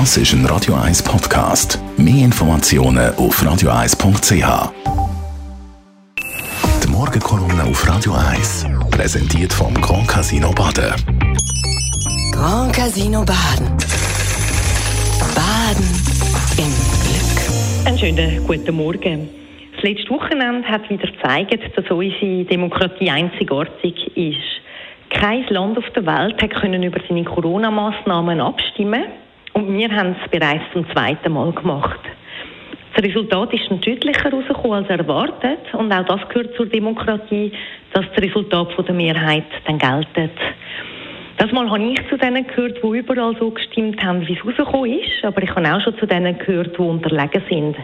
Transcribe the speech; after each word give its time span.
Das 0.00 0.16
ist 0.16 0.32
ein 0.32 0.44
Radio 0.46 0.74
1 0.74 1.04
Podcast. 1.04 1.78
Mehr 1.96 2.24
Informationen 2.24 3.14
auf 3.14 3.40
radio1.ch. 3.40 4.72
Die 6.82 6.88
Morgenkolumne 6.88 7.62
auf 7.62 7.88
Radio 7.88 8.12
1 8.12 8.66
präsentiert 8.90 9.52
vom 9.52 9.72
Grand 9.74 10.08
Casino 10.08 10.50
Baden. 10.50 10.92
Grand 12.32 12.74
Casino 12.74 13.24
Baden. 13.24 13.68
Baden 15.32 15.86
im 16.58 16.72
Glück. 17.04 17.86
Einen 17.86 17.96
schönen 17.96 18.44
guten 18.48 18.74
Morgen. 18.74 19.28
Das 19.76 19.84
letzte 19.84 20.10
Wochenende 20.10 20.66
hat 20.66 20.90
wieder 20.90 21.06
gezeigt, 21.06 21.78
dass 21.78 21.88
unsere 21.88 22.44
Demokratie 22.46 23.10
einzigartig 23.10 23.94
ist. 24.16 25.10
Kein 25.10 25.46
Land 25.50 25.78
auf 25.78 25.88
der 25.94 26.04
Welt 26.04 26.42
hat 26.42 26.50
können 26.50 26.82
über 26.82 26.98
seine 27.08 27.22
Corona-Massnahmen 27.22 28.40
abstimmen 28.40 29.04
und 29.64 29.78
wir 29.78 29.90
haben 29.90 30.14
es 30.22 30.30
bereits 30.30 30.64
zum 30.72 30.88
zweiten 30.92 31.32
Mal 31.32 31.52
gemacht. 31.52 32.00
Das 32.94 33.04
Resultat 33.04 33.52
ist 33.54 33.68
dann 33.68 33.80
deutlicher 33.80 34.24
herausgekommen 34.24 34.84
als 34.84 34.88
erwartet 34.90 35.58
und 35.72 35.92
auch 35.92 36.04
das 36.04 36.28
gehört 36.28 36.54
zur 36.56 36.66
Demokratie, 36.66 37.50
dass 37.92 38.04
das 38.14 38.22
Resultat 38.22 38.72
von 38.72 38.84
der 38.84 38.94
Mehrheit 38.94 39.46
dann 39.66 39.78
geltet. 39.78 40.38
Das 41.38 41.50
Mal 41.50 41.68
habe 41.68 41.82
ich 41.82 42.08
zu 42.08 42.16
denen 42.16 42.46
gehört, 42.46 42.78
die 42.82 42.98
überall 42.98 43.34
so 43.40 43.50
gestimmt 43.50 44.02
haben, 44.04 44.26
wie 44.28 44.34
es 44.34 44.44
rausgekommen 44.44 45.00
ist, 45.00 45.24
aber 45.24 45.42
ich 45.42 45.50
habe 45.50 45.74
auch 45.74 45.80
schon 45.80 45.98
zu 45.98 46.06
denen 46.06 46.38
gehört, 46.38 46.76
die 46.78 46.82
unterlegen 46.82 47.42
sind. 47.48 47.76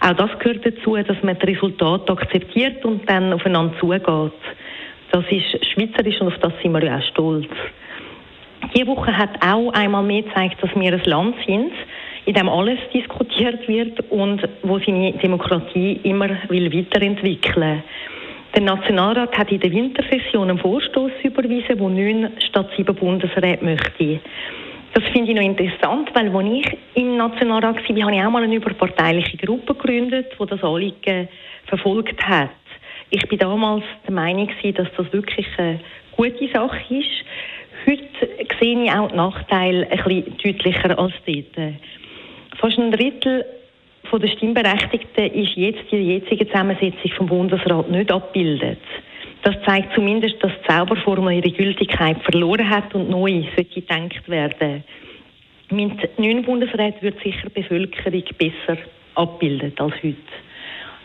Auch 0.00 0.14
das 0.14 0.36
gehört 0.40 0.66
dazu, 0.66 0.96
dass 0.96 1.22
man 1.22 1.38
das 1.38 1.48
Resultat 1.48 2.10
akzeptiert 2.10 2.84
und 2.84 3.08
dann 3.08 3.32
aufeinander 3.32 3.78
zugeht. 3.78 4.02
Das 5.12 5.24
ist 5.30 5.66
schweizerisch 5.66 6.20
und 6.20 6.28
auf 6.28 6.38
das 6.40 6.52
sind 6.62 6.72
wir 6.72 6.82
ja 6.82 6.98
auch 6.98 7.02
stolz. 7.02 7.48
Diese 8.74 8.86
Woche 8.86 9.16
hat 9.16 9.30
auch 9.40 9.72
einmal 9.72 10.02
mehr 10.02 10.22
gezeigt, 10.22 10.62
dass 10.62 10.74
wir 10.74 10.92
ein 10.92 11.04
Land 11.04 11.36
sind, 11.46 11.72
in 12.24 12.34
dem 12.34 12.48
alles 12.48 12.78
diskutiert 12.92 13.66
wird 13.68 14.00
und 14.10 14.46
wo 14.62 14.78
seine 14.78 15.12
Demokratie 15.12 16.00
immer 16.02 16.28
will 16.48 16.72
weiterentwickeln 16.72 17.82
Der 18.54 18.62
Nationalrat 18.62 19.36
hat 19.38 19.52
in 19.52 19.60
der 19.60 19.70
Wintersession 19.70 20.50
einen 20.50 20.58
Vorstoß 20.58 21.12
überwiesen, 21.22 21.78
wo 21.78 21.88
neun 21.88 22.30
statt 22.48 22.70
sieben 22.76 22.94
Bundesräte 22.94 23.64
möchte. 23.64 24.20
Das 24.94 25.04
finde 25.12 25.30
ich 25.30 25.36
noch 25.36 25.44
interessant, 25.44 26.10
weil 26.14 26.34
als 26.34 26.66
ich 26.66 26.78
im 26.94 27.16
Nationalrat 27.16 27.76
war, 27.76 27.82
habe 27.82 28.14
ich 28.14 28.22
auch 28.24 28.30
mal 28.30 28.42
eine 28.42 28.54
überparteiliche 28.54 29.36
Gruppe 29.36 29.74
gegründet, 29.74 30.34
die 30.40 30.46
das 30.46 30.64
Anliegen 30.64 31.28
verfolgt 31.66 32.26
hat. 32.26 32.50
Ich 33.10 33.30
war 33.30 33.38
damals 33.38 33.84
der 34.06 34.14
Meinung, 34.14 34.50
dass 34.74 34.88
das 34.96 35.12
wirklich 35.12 35.46
eine 35.58 35.80
gute 36.16 36.48
Sache 36.52 36.94
ist. 36.94 37.24
Heute 37.86 38.02
sehe 38.58 38.82
ich 38.82 38.90
auch 38.90 39.08
die 39.08 39.16
Nachteile 39.16 39.88
ein 39.88 40.02
bisschen 40.02 40.36
deutlicher 40.42 40.98
als 40.98 41.12
dort. 41.24 41.74
Fast 42.58 42.78
ein 42.78 42.90
Drittel 42.90 43.44
der 44.12 44.28
Stimmberechtigten 44.28 45.32
ist 45.32 45.56
jetzt 45.56 45.92
in 45.92 45.98
der 45.98 46.14
jetzigen 46.16 46.46
Zusammensetzung 46.48 47.10
vom 47.16 47.26
Bundesrat 47.26 47.88
nicht 47.90 48.10
abgebildet. 48.10 48.78
Das 49.42 49.54
zeigt 49.64 49.94
zumindest, 49.94 50.42
dass 50.42 50.52
die 50.60 50.68
Zauberformel 50.68 51.34
ihre 51.34 51.50
Gültigkeit 51.50 52.16
verloren 52.22 52.68
hat 52.68 52.92
und 52.94 53.08
neu 53.08 53.44
sollte 53.54 53.80
gedacht 53.80 54.28
werden. 54.28 54.82
Mit 55.70 56.18
neun 56.18 56.42
Bundesräten 56.42 57.02
wird 57.02 57.20
sicher 57.22 57.48
die 57.50 57.60
Bevölkerung 57.60 58.24
besser 58.38 58.78
abgebildet 59.14 59.80
als 59.80 59.94
heute. 60.02 60.16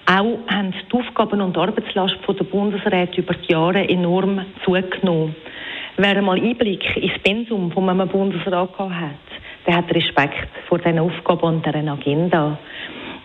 Auch 0.07 0.39
haben 0.47 0.73
die 0.73 0.97
Aufgaben 0.97 1.41
und 1.41 1.57
Arbeitslast 1.57 2.17
der 2.27 2.43
Bundesräte 2.45 3.21
über 3.21 3.35
die 3.35 3.51
Jahre 3.51 3.87
enorm 3.87 4.45
zugenommen. 4.65 5.35
Wer 5.97 6.17
einmal 6.17 6.39
Einblick 6.39 6.95
ins 6.97 7.19
Pensum 7.19 7.71
von 7.71 7.89
einem 7.89 8.07
Bundesrat 8.07 8.77
hat, 8.79 9.11
der 9.67 9.75
hat 9.75 9.93
Respekt 9.93 10.47
vor 10.67 10.79
diesen 10.79 10.99
Aufgaben 10.99 11.43
und 11.43 11.65
deren 11.65 11.89
Agenda. 11.89 12.57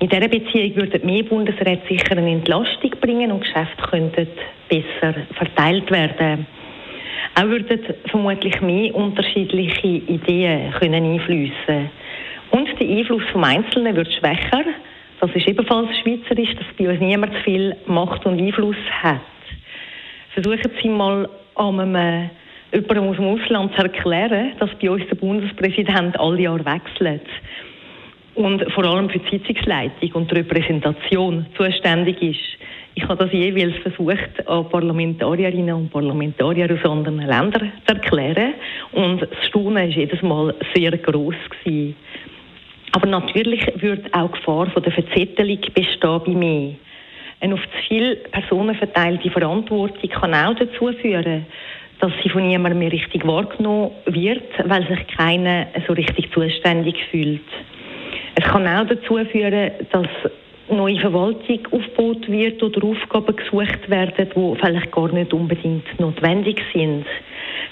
In 0.00 0.08
dieser 0.08 0.28
Beziehung 0.28 0.76
würden 0.76 1.06
mehr 1.06 1.22
Bundesräte 1.22 1.86
sicher 1.88 2.16
eine 2.16 2.30
Entlastung 2.30 2.90
bringen 3.00 3.32
und 3.32 3.40
Geschäfte 3.40 3.82
könnten 3.88 4.28
besser 4.68 5.14
verteilt 5.34 5.90
werden. 5.90 6.46
Auch 7.38 7.44
würden 7.44 7.80
vermutlich 8.06 8.60
mehr 8.60 8.94
unterschiedliche 8.94 9.86
Ideen 9.86 10.72
können 10.72 11.04
einfließen. 11.04 11.90
Und 12.50 12.68
der 12.80 12.88
Einfluss 12.88 13.22
vom 13.32 13.44
Einzelnen 13.44 13.96
wird 13.96 14.12
schwächer. 14.12 14.64
Das 15.20 15.30
ist 15.34 15.48
ebenfalls 15.48 15.88
schweizerisch, 15.98 16.54
dass 16.56 16.66
bei 16.78 16.90
uns 16.90 17.00
niemand 17.00 17.32
zu 17.34 17.40
viel 17.42 17.76
Macht 17.86 18.26
und 18.26 18.40
Einfluss 18.40 18.76
hat. 19.02 19.20
Versuchen 20.34 20.70
Sie 20.82 20.88
mal 20.88 21.28
an 21.54 21.80
einem 21.80 22.30
jemandem 22.72 23.08
aus 23.08 23.16
dem 23.16 23.26
Ausland 23.26 23.74
zu 23.74 23.82
erklären, 23.82 24.52
dass 24.58 24.70
bei 24.80 24.90
uns 24.90 25.06
der 25.08 25.16
Bundespräsident 25.16 26.18
alle 26.18 26.42
Jahre 26.42 26.64
wechselt 26.64 27.26
und 28.34 28.70
vor 28.72 28.84
allem 28.84 29.08
für 29.08 29.18
die 29.18 29.38
Sitzungsleitung 29.38 30.12
und 30.12 30.30
die 30.30 30.36
Repräsentation 30.36 31.46
zuständig 31.56 32.20
ist. 32.22 32.58
Ich 32.94 33.04
habe 33.04 33.16
das 33.16 33.32
jeweils 33.32 33.76
versucht, 33.82 34.46
an 34.46 34.68
Parlamentarierinnen 34.68 35.74
und 35.74 35.90
Parlamentarier 35.90 36.70
aus 36.72 36.90
anderen 36.90 37.18
Ländern 37.18 37.72
zu 37.86 37.94
erklären 37.94 38.54
und 38.92 39.20
das 39.20 39.46
Staunen 39.48 39.74
war 39.74 39.84
jedes 39.84 40.22
Mal 40.22 40.54
sehr 40.74 40.96
gross. 40.98 41.34
Gewesen. 41.50 41.96
Aber 42.92 43.06
natürlich 43.06 43.60
wird 43.82 44.12
auch 44.14 44.30
die 44.30 44.38
Gefahr 44.38 44.66
von 44.70 44.82
der 44.82 44.92
Verzettelung 44.92 45.60
bestehen 45.74 46.22
bei 46.24 46.32
mir. 46.32 46.74
Eine 47.40 47.54
auf 47.54 47.60
zu 47.60 47.88
viele 47.88 48.16
Personen 48.16 48.74
verteilte 48.74 49.30
Verantwortung 49.30 50.08
kann 50.08 50.34
auch 50.34 50.54
dazu 50.54 50.90
führen, 51.02 51.44
dass 52.00 52.12
sie 52.22 52.28
von 52.28 52.46
niemandem 52.46 52.78
mehr 52.78 52.92
richtig 52.92 53.26
wahrgenommen 53.26 53.90
wird, 54.06 54.44
weil 54.64 54.86
sich 54.86 55.06
keiner 55.16 55.66
so 55.86 55.92
richtig 55.92 56.30
zuständig 56.32 56.96
fühlt. 57.10 57.40
Es 58.34 58.44
kann 58.44 58.66
auch 58.66 58.86
dazu 58.86 59.18
führen, 59.30 59.70
dass 59.90 60.06
neue 60.68 61.00
Verwaltung 61.00 61.60
aufgebaut 61.70 62.28
wird 62.28 62.62
oder 62.62 62.84
Aufgaben 62.86 63.36
gesucht 63.36 63.88
werden, 63.88 64.28
die 64.34 64.56
vielleicht 64.60 64.92
gar 64.92 65.12
nicht 65.12 65.32
unbedingt 65.32 66.00
notwendig 66.00 66.60
sind. 66.74 67.06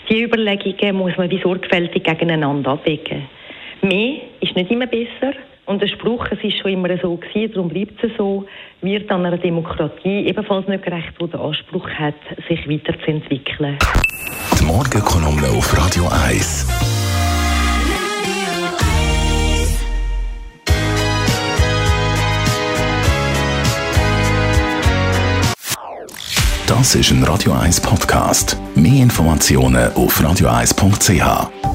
Die 0.08 0.22
Überlegungen 0.22 0.96
muss 0.96 1.16
man 1.16 1.30
wie 1.30 1.40
sorgfältig 1.40 2.04
gegeneinander 2.04 2.72
abwägen. 2.72 3.26
Mehr 3.82 4.16
ist 4.40 4.54
nicht 4.54 4.70
immer 4.70 4.86
besser, 4.86 5.34
und 5.66 5.80
der 5.80 5.88
Spruch, 5.88 6.26
es 6.30 6.42
ist 6.42 6.58
schon 6.58 6.72
immer 6.72 6.96
so 6.98 7.16
gewesen, 7.16 7.54
darum 7.54 7.68
bleibt 7.68 8.02
es 8.02 8.10
so, 8.16 8.46
wird 8.82 9.10
an 9.10 9.24
einer 9.24 9.38
Demokratie 9.38 10.26
ebenfalls 10.26 10.68
nicht 10.68 10.84
gerecht, 10.84 11.14
wo 11.18 11.26
der 11.26 11.40
Anspruch 11.40 11.88
hat, 11.88 12.14
sich 12.48 12.68
weiterzuentwickeln. 12.68 13.78
Die 14.60 14.64
Morgenkolumne 14.64 15.48
auf 15.48 15.76
Radio 15.76 16.08
1. 16.26 16.66
Das 26.66 26.94
ist 26.94 27.10
ein 27.10 27.22
Radio 27.24 27.52
1 27.52 27.80
Podcast. 27.80 28.58
Mehr 28.74 29.02
Informationen 29.02 29.92
auf 29.94 30.20
radio1.ch. 30.20 31.73